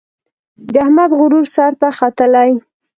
[0.73, 2.51] د احمد غرور سر ته ختلی.